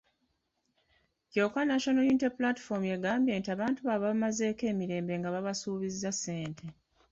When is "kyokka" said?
1.31-1.61